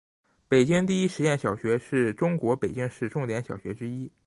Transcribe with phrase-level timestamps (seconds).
[0.47, 4.11] 北京第一实验小学是中国北京市重点小学之一。